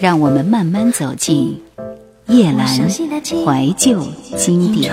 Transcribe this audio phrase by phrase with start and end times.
[0.00, 1.60] 让我们慢慢走进
[2.28, 4.02] 夜阑怀旧
[4.34, 4.90] 经典。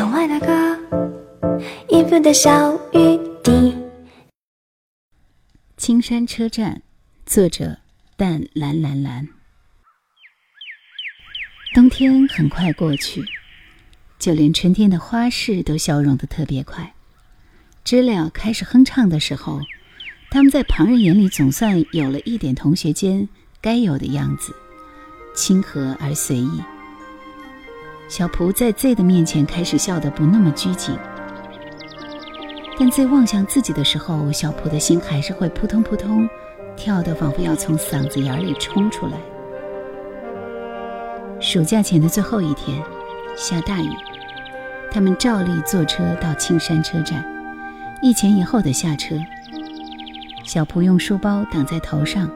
[5.77, 6.81] 青山车站，
[7.25, 7.77] 作者：
[8.17, 9.29] 淡蓝蓝蓝。
[11.73, 13.23] 冬天很快过去，
[14.19, 16.93] 就连春天的花市都消融的特别快。
[17.85, 19.61] 知了开始哼唱的时候，
[20.29, 23.29] 他们在旁人眼里总算有了一点同学间
[23.61, 24.53] 该有的样子。
[25.37, 26.59] 亲和而随意。
[28.09, 30.97] 小蒲在 Z 的面前开始笑得不那么拘谨，
[32.79, 36.27] 但 Z 望向自己的时候，小蒲的心还是会扑通扑通
[36.75, 39.13] 跳得仿佛要从嗓子眼里冲出来。
[41.39, 42.81] 暑假前的最后一天，
[43.35, 43.89] 下大雨，
[44.91, 47.23] 他们照例坐车到青山车站，
[48.01, 49.15] 一前一后的下车。
[50.43, 52.27] 小蒲用书包挡在头上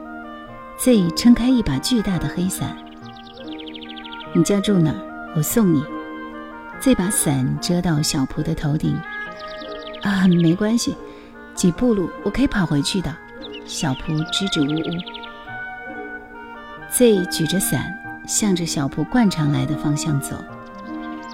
[0.78, 2.76] ，Z 撑开一把巨大的黑伞。
[4.34, 4.96] 你家住哪儿？
[5.36, 5.84] 我送你。
[6.80, 8.98] 这把伞遮到小蒲的头顶。
[10.02, 10.96] 啊，没关系，
[11.54, 13.14] 几步路我可以跑回去的。
[13.66, 14.90] 小蒲支支吾吾。
[16.90, 17.94] Z 举着伞，
[18.26, 20.36] 向着小蒲惯常来的方向走。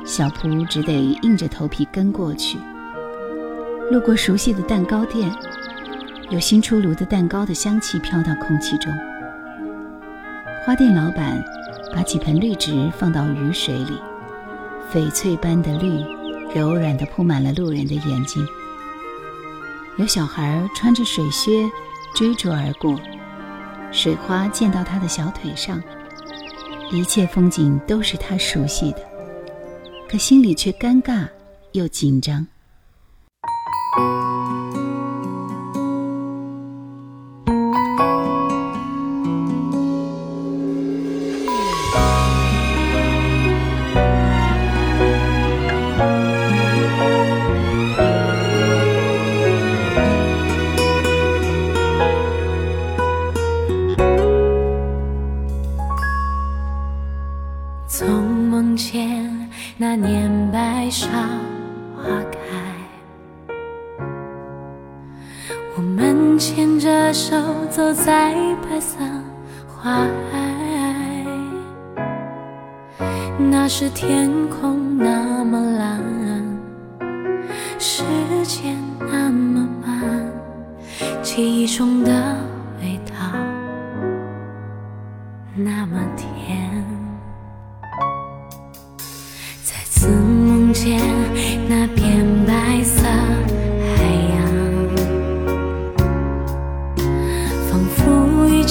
[0.05, 2.59] 小蒲只得硬着头皮跟过去。
[3.91, 5.33] 路过熟悉的蛋糕店，
[6.31, 8.93] 有新出炉的蛋糕的香气飘到空气中。
[10.67, 11.43] 花店老板。
[11.95, 14.01] 把几盆绿植放到雨水里，
[14.93, 16.03] 翡翠般的绿，
[16.55, 18.47] 柔软地铺满了路人的眼睛。
[19.97, 21.69] 有小孩穿着水靴
[22.15, 22.99] 追逐而过，
[23.91, 25.83] 水花溅到他的小腿上。
[26.91, 28.99] 一切风景都是他熟悉的，
[30.09, 31.29] 可心里却尴尬
[31.73, 32.47] 又紧张。
[59.81, 61.07] 那年白芍
[61.97, 62.03] 花
[62.33, 62.39] 开
[65.77, 67.37] 我们牵着手
[67.71, 68.99] 走在白色
[69.69, 70.01] 花
[70.33, 71.25] 海。
[73.39, 74.78] 那时天空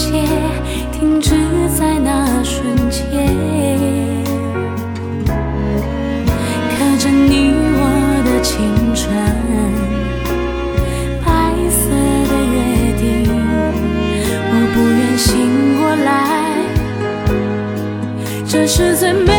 [0.08, 0.14] 切
[0.94, 1.32] 停止
[1.78, 3.04] 在那瞬间。
[6.72, 7.82] 刻着你我
[8.24, 8.56] 的青
[8.96, 9.04] 春，
[11.26, 11.28] 白
[11.70, 11.80] 色
[12.30, 12.56] 的约
[13.02, 13.04] 定，
[14.50, 15.28] 我不愿醒
[15.78, 16.10] 过来，
[18.48, 19.37] 这是最美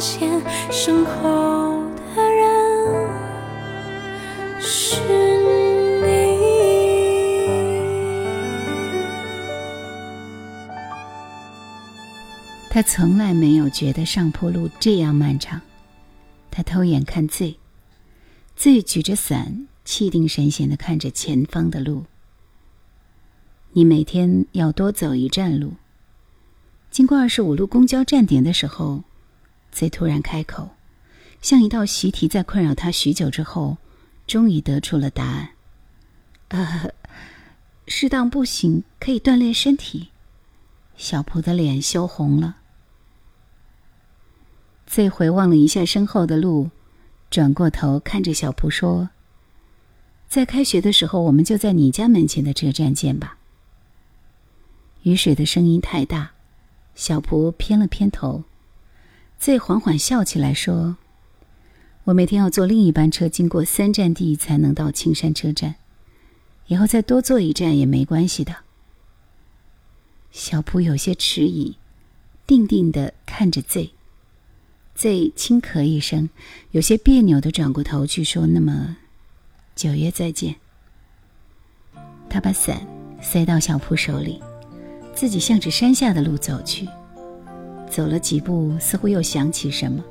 [0.00, 1.82] 现身后
[2.14, 3.10] 的人
[4.60, 5.54] 是你。
[12.70, 15.60] 他从来没有觉得上坡路这样漫长。
[16.50, 22.04] 他偷眼看 Z，Z 举着伞，气定神闲的看着前方的路。
[23.72, 25.74] 你每天要多走一站路。
[26.90, 29.02] 经过二十五路公交站点的时候，
[29.74, 30.70] ，Z 突然开口，
[31.42, 33.76] 像一道习题在困扰他许久之后，
[34.26, 35.50] 终于得出了答案。
[36.48, 36.90] 呃，
[37.88, 40.08] 适当步行可以锻炼身体。
[40.96, 42.58] 小蒲的脸羞红了。
[44.86, 46.70] Z 回望了一下身后的路，
[47.28, 49.10] 转过头看着小蒲说
[50.28, 53.38] ：“在开学的时候，我们就在你家门前的车站见吧。”
[55.02, 56.30] 雨水的声音太大，
[56.94, 58.44] 小蒲偏了偏头。
[59.44, 60.96] Z 缓缓笑起来说
[62.04, 65.74] ：“我每天要坐另一班车，经过三站地才能到青山车站。
[66.68, 68.56] 以后再多坐一站也没关系的。”
[70.32, 71.76] 小蒲有些迟疑，
[72.46, 73.90] 定定的看着 Z。
[74.94, 76.30] Z 轻咳一声，
[76.70, 78.96] 有些别扭的转过头去说：“那么，
[79.76, 80.56] 九月再见。”
[82.30, 82.80] 他把伞
[83.20, 84.42] 塞到小蒲手里，
[85.14, 86.88] 自己向着山下的路走去。
[87.90, 90.02] 走了几步，似乎又想起什么，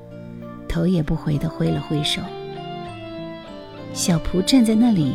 [0.67, 2.21] 头也不回的挥了挥手。
[3.93, 5.13] 小蒲站在那里，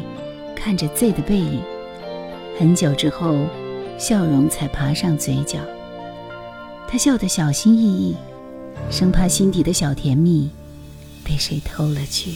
[0.55, 1.61] 看着 Z 的背影，
[2.59, 3.35] 很久之后，
[3.99, 5.59] 笑容才爬上嘴角。
[6.87, 8.17] 他笑得小心翼翼。
[8.91, 10.49] 生怕心底的小甜蜜
[11.23, 12.33] 被谁偷了去。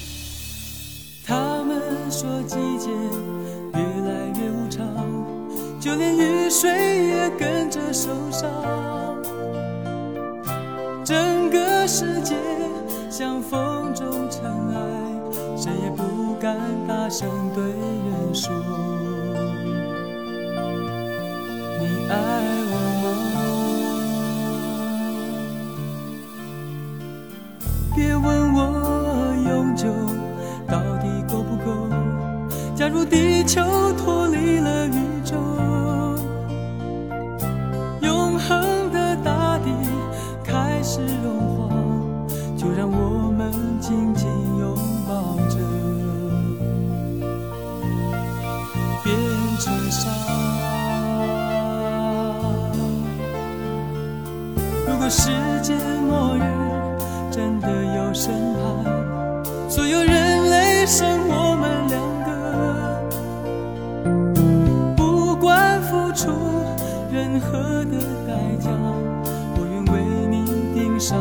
[1.25, 2.91] 他们说季节
[3.73, 4.85] 越来越无常，
[5.81, 9.02] 就连雨水也跟着受伤。
[11.05, 12.37] 整个世界
[13.11, 14.81] 像风中尘埃，
[15.57, 16.57] 谁也不敢
[16.87, 18.53] 大声对人说，
[21.81, 22.15] 你爱
[22.71, 23.07] 我吗？
[27.97, 28.61] 别问我
[29.49, 29.89] 永久
[30.69, 31.89] 到底够不够。
[32.77, 33.61] 假如地球
[33.99, 34.22] 脱
[55.13, 55.29] 世
[55.63, 55.75] 界
[56.09, 56.41] 末日。
[57.31, 58.63] 真的有审判，
[59.69, 62.31] 所有人类剩我们两个，
[64.97, 66.29] 不管付出
[67.11, 68.71] 任何的代价，
[69.57, 69.93] 我愿为
[70.31, 71.19] 你顶上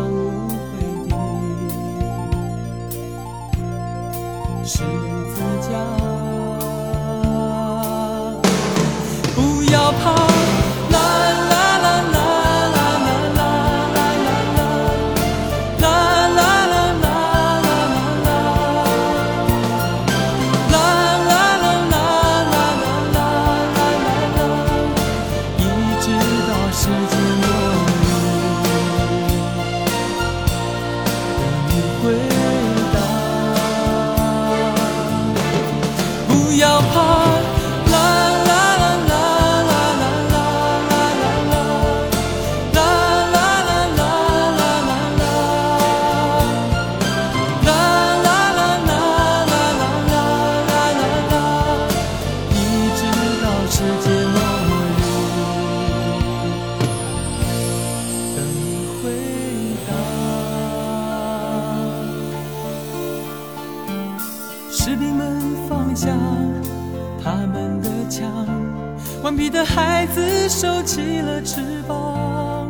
[70.94, 72.70] 起了翅膀，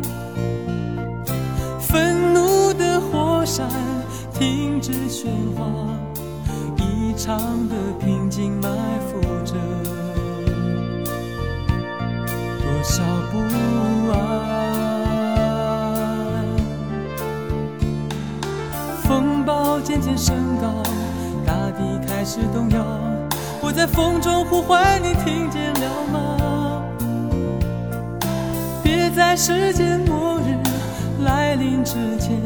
[1.79, 3.67] 愤怒的火山
[4.31, 5.25] 停止喧
[5.57, 5.65] 哗，
[6.77, 7.35] 异常
[7.67, 8.69] 的平静埋
[9.09, 9.55] 伏着
[12.59, 13.01] 多少
[13.31, 13.39] 不
[14.11, 14.15] 安。
[19.01, 20.83] 风暴渐渐升高，
[21.43, 22.85] 大地开始动摇。
[23.63, 26.37] 我在风中呼唤你，听见了吗？
[29.15, 30.57] 在世界末日
[31.23, 32.37] 来临之前，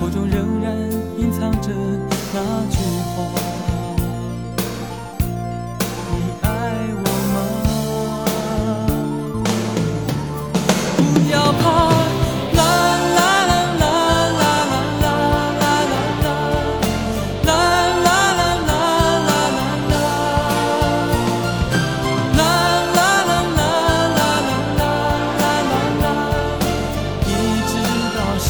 [0.00, 0.74] 口中仍然
[1.18, 1.70] 隐藏着
[2.32, 2.78] 那句
[3.14, 3.47] 话。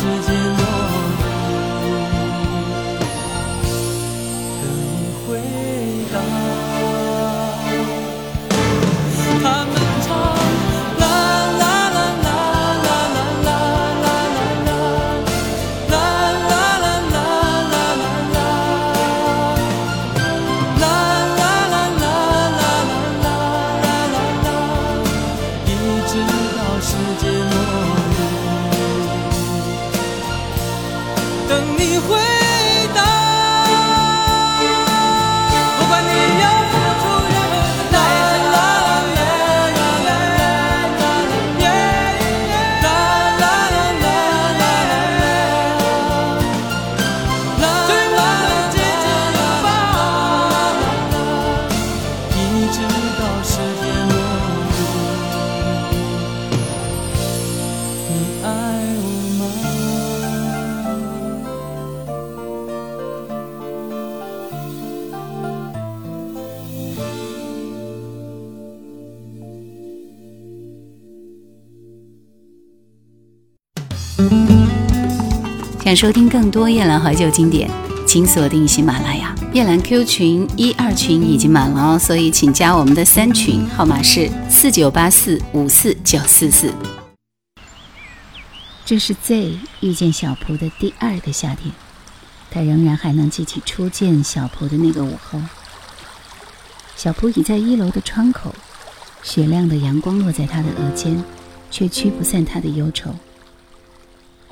[0.09, 0.38] 世界。
[75.89, 77.67] 想收听更多夜兰怀旧经典，
[78.07, 79.35] 请锁定喜马拉雅。
[79.55, 86.75] 夜兰 Q 群一二群已经满了哦，所以请加我们的三群，号码是四九八四五四九四四。
[88.85, 91.73] 这是 Z 遇见小蒲的第二个夏天，
[92.51, 95.41] 他仍然还能记起初见小蒲的那个午后。
[96.97, 98.55] 小蒲倚在一楼的窗口，
[99.23, 101.25] 雪亮的阳光落在他的额间，
[101.71, 103.15] 却驱不散他的忧愁。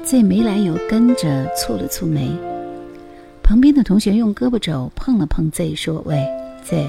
[0.07, 2.31] Z 没来由跟着蹙了蹙眉，
[3.43, 6.25] 旁边的同学用胳膊肘碰了碰 Z，说：“喂
[6.63, 6.87] ，Z，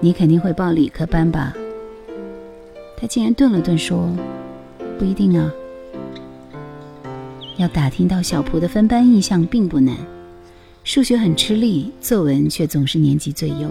[0.00, 1.54] 你肯定会报理科班吧？”
[2.98, 4.10] 他竟然顿了顿，说
[4.98, 5.48] ：“不一定啊。”
[7.56, 9.96] 要打听到小蒲的分班意向并不难，
[10.82, 13.70] 数学很吃力，作文却总是年级最优，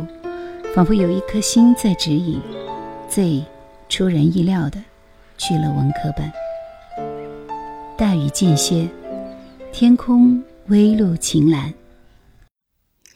[0.74, 2.40] 仿佛有一颗心在指引。
[3.10, 3.44] Z
[3.90, 4.82] 出人意料的
[5.38, 6.32] 去了文科班。
[8.00, 8.90] 大雨间歇，
[9.74, 11.74] 天空微露晴蓝。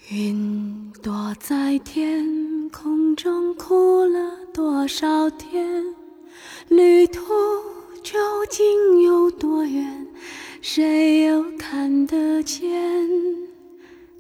[0.10, 4.20] 云躲在天空中哭了
[4.54, 5.86] 多少天？
[6.68, 7.22] 旅途
[8.04, 10.06] 究竟有多远？
[10.62, 12.70] 谁又看得见？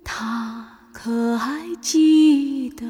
[0.01, 2.85] 他可还记得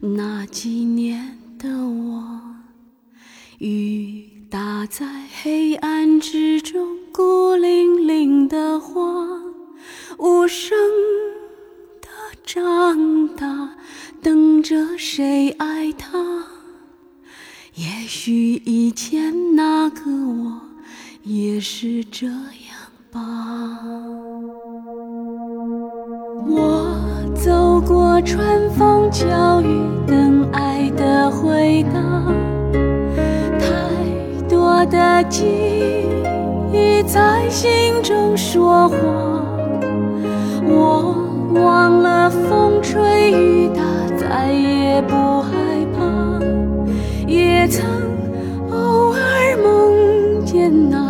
[0.00, 2.40] 那几年的我？
[3.58, 5.04] 雨打在
[5.42, 9.26] 黑暗之中，孤零零的花，
[10.16, 10.78] 无声
[12.00, 12.08] 的
[12.44, 13.70] 长大，
[14.22, 16.44] 等着谁爱他？
[17.74, 20.60] 也许以前那个我
[21.24, 22.38] 也是这样。
[23.10, 23.20] 吧，
[26.46, 26.96] 我
[27.34, 29.26] 走过春风秋
[29.62, 32.23] 雨，等爱的回答。
[34.86, 35.44] 的记
[36.72, 38.96] 忆在心中说话，
[40.66, 41.14] 我
[41.54, 43.82] 忘了风吹雨打，
[44.16, 45.50] 再也不害
[45.96, 46.02] 怕。
[47.26, 47.84] 也曾
[48.70, 49.18] 偶尔
[49.62, 51.03] 梦见那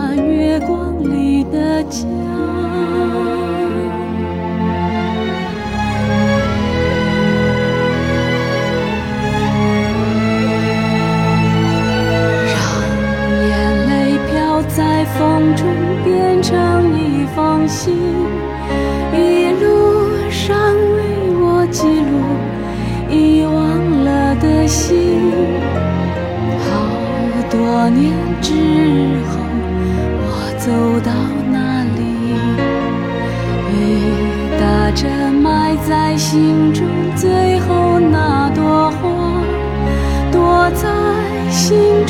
[15.04, 15.66] 风中，
[16.04, 16.54] 变成
[16.98, 17.96] 一封信，
[19.12, 20.56] 一路上
[20.96, 21.00] 为
[21.40, 22.12] 我记录
[23.10, 23.54] 遗忘
[24.04, 25.32] 了的心。
[26.64, 26.70] 好
[27.50, 28.52] 多年之
[29.28, 29.32] 后，
[30.20, 30.64] 我走
[31.04, 31.12] 到
[31.52, 32.00] 哪里，
[33.72, 33.78] 雨
[34.58, 34.64] 打。
[34.94, 39.42] 着埋在心中最后那朵花，
[40.30, 40.88] 躲在
[41.50, 42.03] 心，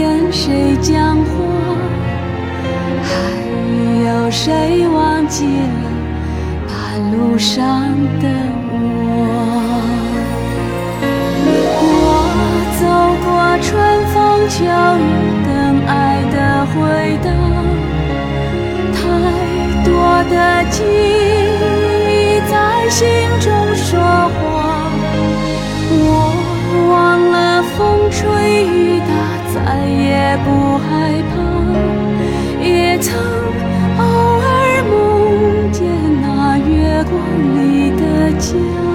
[0.00, 1.30] 跟谁讲话？
[3.02, 3.10] 还
[4.06, 5.52] 有谁忘记了
[6.66, 6.72] 半
[7.12, 7.60] 路上
[8.18, 8.24] 的
[8.72, 8.74] 我？
[11.82, 11.84] 我
[12.80, 12.82] 走
[13.26, 13.28] 过
[13.60, 13.68] 春
[14.06, 14.16] 风
[14.48, 14.64] 秋
[14.96, 15.09] 雨，
[29.70, 31.34] 再也不害怕，
[32.60, 33.16] 也曾
[33.98, 34.02] 偶
[34.40, 35.86] 尔梦见
[36.20, 37.14] 那月光
[37.54, 38.89] 里的家。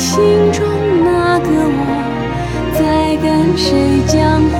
[0.00, 0.64] 心中
[1.04, 1.80] 那个我，
[2.72, 2.80] 在
[3.20, 4.59] 跟谁讲话？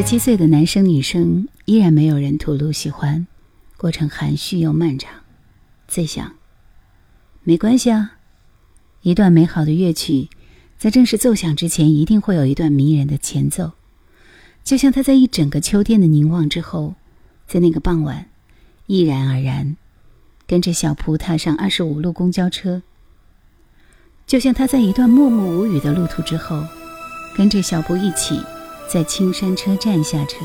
[0.00, 3.26] 十七岁的男生女生依然没有人吐露喜欢，
[3.76, 5.10] 过程含蓄又漫长。
[5.88, 6.36] 最想，
[7.42, 8.12] 没关系啊，
[9.02, 10.28] 一段美好的乐曲，
[10.78, 13.72] 在正式奏响之前，一定会有一段迷人的前奏。
[14.62, 16.94] 就像他在一整个秋天的凝望之后，
[17.48, 18.28] 在那个傍晚，
[18.86, 19.76] 毅然而然，
[20.46, 22.82] 跟着小蒲踏上二十五路公交车。
[24.28, 26.62] 就像他在一段默默无语的路途之后，
[27.36, 28.40] 跟着小蒲一起
[28.90, 30.38] 在青山车站下车。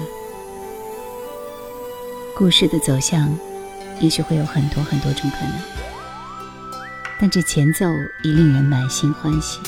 [2.36, 3.34] 故事的走向，
[4.01, 5.53] 也许会有很多很多种可能，
[7.21, 7.86] 但这前奏
[8.23, 9.60] 已令人满心欢喜。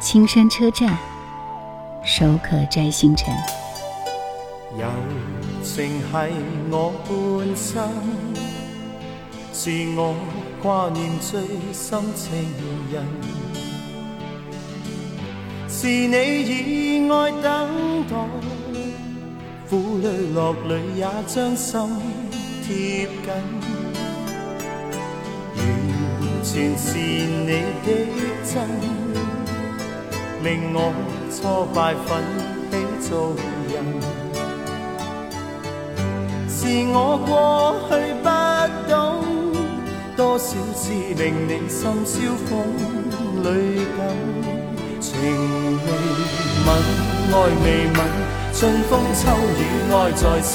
[0.00, 0.96] 青山车站。
[2.08, 3.34] 手可摘星辰。
[4.78, 4.86] 友
[5.60, 6.06] 情系
[6.70, 7.90] 我半生，
[9.52, 10.14] 是我
[10.62, 11.40] 挂念最
[11.72, 12.32] 深情
[12.92, 13.04] 人。
[15.86, 17.46] 是你以爱等
[18.10, 18.12] 待，
[19.70, 21.80] 苦里乐里也将心
[22.64, 23.30] 贴紧。
[25.54, 25.62] 完
[26.42, 27.52] 全是你
[27.84, 27.88] 的
[28.42, 28.54] 真，
[30.42, 30.92] 令我。
[31.30, 32.20] 挫败奋
[32.70, 32.74] 起
[33.08, 33.36] 做
[33.70, 33.74] 人，
[36.48, 37.30] 是我过
[37.88, 37.92] 去
[38.24, 38.28] 不
[38.90, 38.96] 懂，
[40.16, 42.50] 多少次令你心烧风
[43.44, 43.46] 里
[43.76, 44.45] 紧。
[45.06, 45.22] 情未
[46.66, 46.68] 泯，
[47.30, 47.64] 爱未
[47.94, 47.96] 泯，
[48.52, 48.58] 春
[48.90, 49.22] 风秋
[49.56, 50.52] 雨爱在身，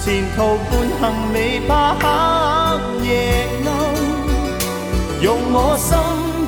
[0.00, 0.38] 前途
[0.70, 1.02] 半行
[1.34, 2.02] 未怕黑
[3.06, 3.10] 夜
[3.66, 3.68] 暗，
[5.20, 5.90] 用我心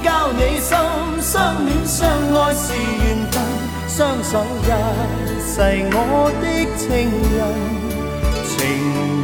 [0.03, 0.73] 交你心，
[1.21, 1.33] 相
[1.67, 3.35] 恋相爱是缘分。
[3.89, 4.33] 双手
[4.65, 4.67] 一
[5.45, 5.61] 世
[5.93, 6.45] 我的
[6.79, 6.89] 情
[7.37, 7.39] 人，
[8.49, 8.57] 情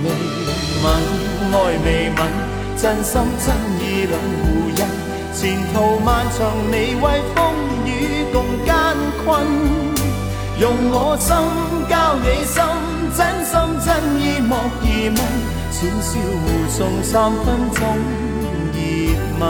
[0.04, 0.06] 未
[0.85, 0.87] 泯，
[1.54, 2.20] 爱未泯，
[2.76, 3.48] 真心真
[3.80, 4.78] 意两互印。
[5.33, 5.40] 前
[5.72, 6.38] 途漫长，
[6.70, 7.04] 未为
[7.35, 7.38] 风
[8.32, 8.72] 共艰
[9.24, 9.24] 困。
[10.58, 11.28] 用我心
[11.88, 12.62] 交你心，
[13.16, 13.52] 真心
[13.84, 13.88] 真
[14.20, 15.18] 意莫疑问。
[15.72, 17.78] 浅笑互送三分钟
[18.72, 18.78] 热
[19.38, 19.40] 吻。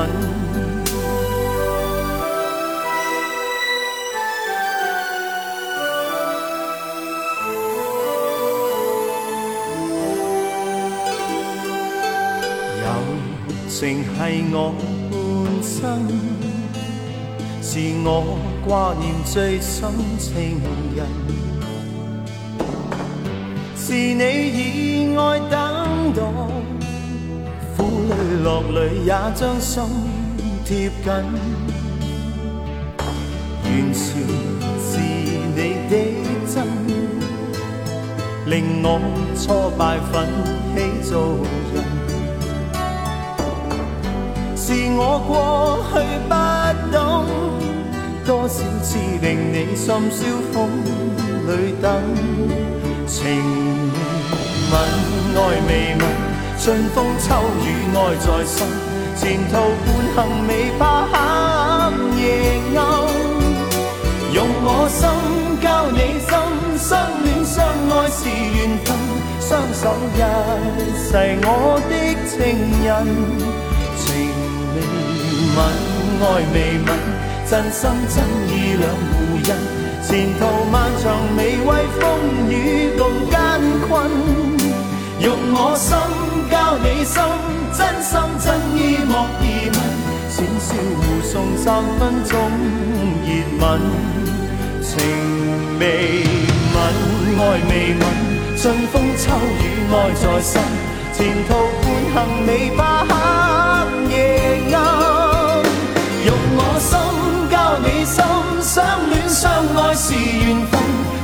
[13.81, 14.75] 情系我
[15.11, 15.13] 半
[15.63, 15.81] 生，
[17.73, 20.61] 是我挂念最深情
[20.97, 21.07] 人。
[23.77, 24.25] 是你
[24.59, 26.21] 以爱等待，
[27.77, 27.79] 苦
[28.09, 29.85] 里乐里也将心
[30.65, 31.07] 贴紧。
[33.63, 34.03] 完全
[34.83, 34.91] 是
[35.55, 35.93] 你的
[36.53, 36.67] 真，
[38.47, 38.99] 令我
[39.37, 40.27] 挫败奋
[40.75, 41.39] 起做
[41.73, 41.90] 人。
[44.71, 45.99] 是我过去
[46.31, 46.35] 不
[46.95, 47.27] 懂，
[48.25, 50.71] 多少次令你心烧风
[51.49, 51.91] 里等。
[53.05, 54.15] 情未
[54.71, 54.73] 吻，
[55.35, 56.03] 爱未吻，
[56.57, 57.35] 春风秋
[57.67, 58.63] 雨爱在心。
[59.17, 59.53] 前途
[59.83, 61.19] 半行未怕黑
[62.23, 62.23] 夜
[62.77, 62.79] 暗，
[64.33, 64.87] 用我。
[64.89, 65.03] 心
[65.61, 66.31] 交你心，
[66.79, 66.89] 相
[67.25, 68.89] 恋相爱是缘分，
[69.41, 69.83] 双手
[70.15, 70.17] 一
[71.11, 71.11] 世
[71.43, 71.49] 我。
[71.91, 71.93] 的
[72.29, 72.39] 情
[72.85, 73.60] 人。
[76.23, 76.89] 爱未泯，
[77.49, 79.49] 真心真意两互印。
[80.03, 81.05] 前途漫长，
[81.37, 82.01] 未畏风
[82.49, 82.53] 雨
[82.99, 83.37] 共艰
[83.89, 83.89] 困。
[85.21, 85.89] 用我心
[86.51, 87.23] 交你心，
[87.73, 89.77] 真心真意莫疑问。
[90.31, 91.67] 浅笑互送三
[91.99, 92.31] 分钟
[93.25, 93.29] 热
[93.61, 93.65] 吻，
[94.83, 94.91] 情
[95.79, 96.25] 未
[96.75, 96.77] 泯，
[97.39, 98.03] 爱未泯，
[98.61, 99.23] 春风秋
[99.61, 100.53] 雨爱在身。
[101.13, 101.49] 前途
[101.83, 103.09] 半行，未怕黑
[107.83, 108.23] 你心，
[108.61, 108.77] 相
[109.11, 110.73] 恋相爱是缘分，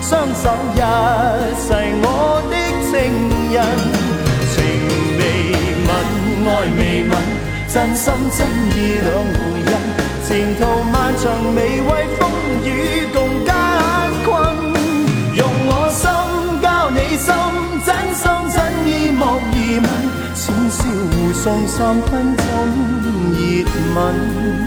[0.03, 0.81] 双手一
[1.61, 1.69] 世
[2.03, 2.07] 我
[2.51, 2.55] 的
[2.87, 2.93] 情
[3.53, 3.57] 人。
[4.53, 4.57] 情
[5.19, 5.23] 未
[5.87, 5.89] 泯，
[6.49, 7.13] 爱未泯，
[7.73, 8.05] 真心
[8.37, 8.39] 真
[8.75, 9.73] 意两回印。
[10.27, 12.21] 前途漫长，未畏风
[12.65, 12.67] 雨
[13.13, 13.49] 共艰
[14.25, 14.27] 困。
[15.35, 16.03] 用我心
[16.61, 17.29] 交你心，
[17.85, 19.87] 真心真意莫疑问，
[20.35, 20.79] 浅笑
[21.13, 22.43] 互送三分钟
[23.35, 23.41] 热
[23.95, 24.66] 吻。